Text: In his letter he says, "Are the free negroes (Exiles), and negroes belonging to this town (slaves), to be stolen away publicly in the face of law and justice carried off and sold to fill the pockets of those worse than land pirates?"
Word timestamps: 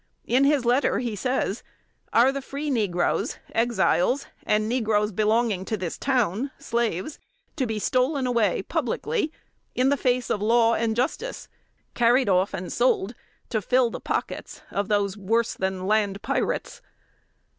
In 0.25 0.45
his 0.45 0.65
letter 0.65 0.97
he 0.97 1.15
says, 1.15 1.61
"Are 2.11 2.31
the 2.31 2.41
free 2.41 2.71
negroes 2.71 3.37
(Exiles), 3.53 4.25
and 4.47 4.67
negroes 4.67 5.11
belonging 5.11 5.63
to 5.65 5.77
this 5.77 5.99
town 5.99 6.49
(slaves), 6.57 7.19
to 7.55 7.67
be 7.67 7.77
stolen 7.77 8.25
away 8.25 8.63
publicly 8.63 9.31
in 9.75 9.89
the 9.89 9.95
face 9.97 10.31
of 10.31 10.41
law 10.41 10.73
and 10.73 10.95
justice 10.95 11.47
carried 11.93 12.29
off 12.29 12.51
and 12.51 12.73
sold 12.73 13.13
to 13.49 13.61
fill 13.61 13.91
the 13.91 14.01
pockets 14.01 14.63
of 14.71 14.87
those 14.87 15.17
worse 15.17 15.53
than 15.53 15.85
land 15.85 16.23
pirates?" 16.23 16.81